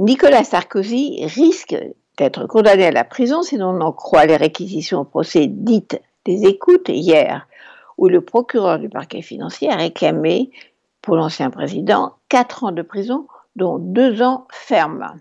[0.00, 1.76] Nicolas Sarkozy risque
[2.16, 6.46] d'être condamné à la prison si l'on en croit les réquisitions au procès dites des
[6.46, 7.46] écoutes hier,
[7.98, 10.52] où le procureur du parquet financier a réclamé
[11.02, 13.26] pour l'ancien président quatre ans de prison,
[13.56, 15.20] dont deux ans fermes,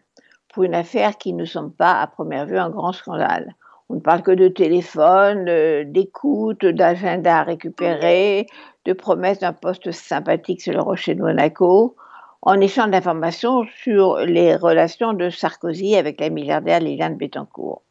[0.54, 3.56] pour une affaire qui ne semble pas à première vue un grand scandale.
[3.90, 8.48] On ne parle que de téléphone, d'écoute, d'agenda récupéré,
[8.86, 11.98] de promesses d'un poste sympathique sur le rocher de Monaco,
[12.42, 17.82] en échange d'informations sur les relations de Sarkozy avec la milliardaire Liliane Bettencourt.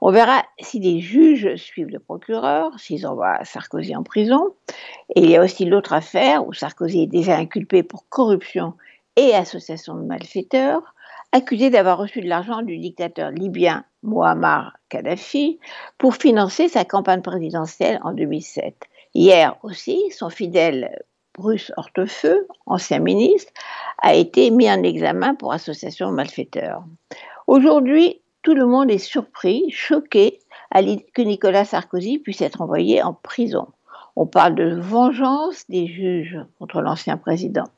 [0.00, 4.54] On verra si les juges suivent le procureur, s'ils envoient Sarkozy en prison.
[5.16, 8.74] Et il y a aussi l'autre affaire où Sarkozy est déjà inculpé pour corruption
[9.16, 10.94] et association de malfaiteurs,
[11.32, 15.58] accusé d'avoir reçu de l'argent du dictateur libyen Muammar Kadhafi
[15.98, 18.84] pour financer sa campagne présidentielle en 2007.
[19.14, 21.02] Hier aussi, son fidèle
[21.38, 23.52] Bruce Hortefeux, ancien ministre,
[24.02, 26.82] a été mis en examen pour association de malfaiteurs.
[27.46, 30.40] Aujourd'hui, tout le monde est surpris, choqué
[30.72, 33.68] à l'idée que Nicolas Sarkozy puisse être envoyé en prison.
[34.16, 37.68] On parle de vengeance des juges contre l'ancien président.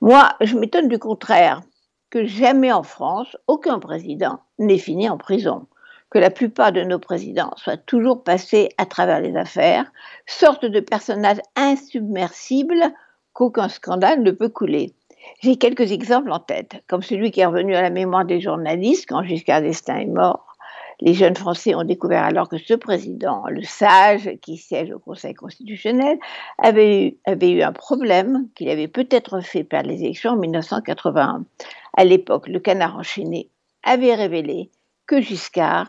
[0.00, 1.62] Moi, je m'étonne du contraire,
[2.10, 5.66] que jamais en France, aucun président n'est fini en prison,
[6.10, 9.90] que la plupart de nos présidents soient toujours passés à travers les affaires,
[10.26, 12.92] sorte de personnages insubmersibles
[13.32, 14.94] qu'aucun scandale ne peut couler.
[15.42, 19.06] J'ai quelques exemples en tête, comme celui qui est revenu à la mémoire des journalistes
[19.08, 20.56] quand Giscard d'Estaing est mort.
[21.02, 25.32] Les jeunes Français ont découvert alors que ce président, le sage qui siège au Conseil
[25.32, 26.18] constitutionnel,
[26.58, 31.44] avait eu, avait eu un problème qu'il avait peut-être fait perdre les élections en 1981.
[31.96, 33.48] À l'époque, le canard enchaîné
[33.82, 34.70] avait révélé
[35.06, 35.88] que Giscard,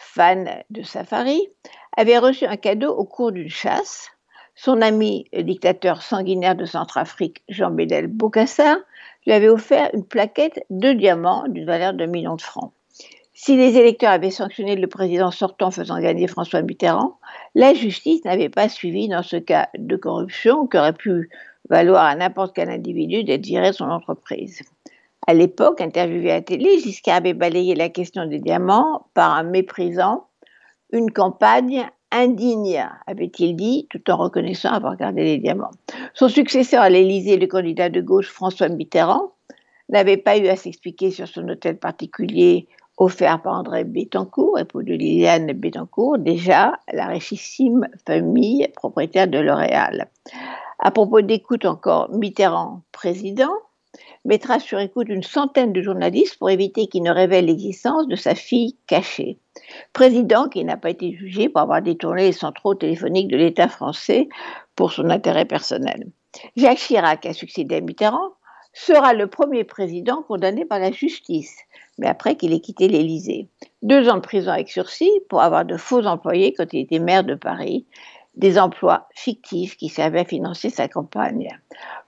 [0.00, 1.40] fan de safari,
[1.96, 4.10] avait reçu un cadeau au cours d'une chasse
[4.62, 8.76] son ami dictateur sanguinaire de Centrafrique, Jean Bédel Bokassa,
[9.24, 12.72] lui avait offert une plaquette de diamants d'une valeur de millions de francs.
[13.32, 17.18] Si les électeurs avaient sanctionné le président sortant faisant gagner François Mitterrand,
[17.54, 21.30] la justice n'avait pas suivi dans ce cas de corruption qui aurait pu
[21.70, 24.60] valoir à n'importe quel individu d'être viré de son entreprise.
[25.30, 29.44] À l'époque, interviewé à la télé, Giscard avait balayé la question des diamants par un
[29.44, 30.26] méprisant,
[30.92, 35.70] une campagne indigne, avait-il dit, tout en reconnaissant avoir gardé les diamants.
[36.14, 39.30] Son successeur à l'Élysée, le candidat de gauche François Mitterrand,
[39.88, 42.66] n'avait pas eu à s'expliquer sur son hôtel particulier
[42.98, 50.08] offert par André Bettencourt, époux de Liliane Bettencourt, déjà la richissime famille propriétaire de L'Oréal.
[50.80, 53.52] À propos d'écoute encore, Mitterrand, président,
[54.24, 58.34] mettra sur écoute une centaine de journalistes pour éviter qu'ils ne révèlent l'existence de sa
[58.34, 59.38] fille cachée.
[59.92, 64.28] Président qui n'a pas été jugé pour avoir détourné les centraux téléphoniques de l'État français
[64.76, 66.08] pour son intérêt personnel.
[66.56, 68.34] Jacques Chirac a succédé à Mitterrand,
[68.72, 71.56] sera le premier président condamné par la justice,
[71.98, 73.48] mais après qu'il ait quitté l'Élysée.
[73.82, 77.24] Deux ans de prison avec sursis pour avoir de faux employés quand il était maire
[77.24, 77.86] de Paris
[78.36, 81.48] des emplois fictifs qui servaient à financer sa campagne.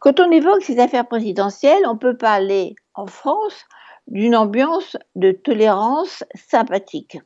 [0.03, 3.65] Quand on évoque ces affaires présidentielles, on peut parler en France
[4.09, 7.19] d'une ambiance de tolérance sympathique.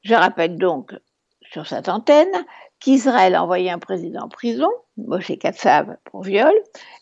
[0.00, 0.94] Je rappelle donc
[1.42, 2.32] sur cette antenne
[2.80, 6.54] qu'Israël a envoyé un président en prison, Moshe Katsav pour viol,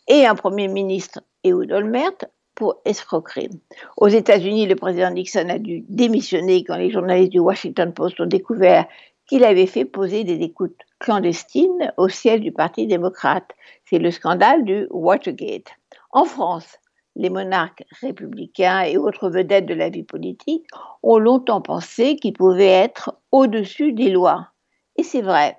[0.09, 2.11] et un premier ministre, Ehud Olmert,
[2.53, 3.61] pour escroquerie.
[3.95, 8.25] Aux États-Unis, le président Nixon a dû démissionner quand les journalistes du Washington Post ont
[8.25, 8.85] découvert
[9.31, 13.49] qu'il avait fait poser des écoutes clandestines au ciel du Parti démocrate.
[13.85, 15.71] C'est le scandale du Watergate.
[16.11, 16.77] En France,
[17.15, 20.65] les monarques républicains et autres vedettes de la vie politique
[21.01, 24.49] ont longtemps pensé qu'ils pouvaient être au-dessus des lois.
[24.97, 25.55] Et c'est vrai,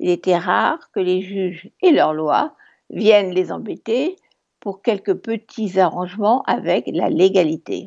[0.00, 2.54] il était rare que les juges et leurs lois
[2.90, 4.16] viennent les embêter
[4.60, 7.86] pour quelques petits arrangements avec la légalité.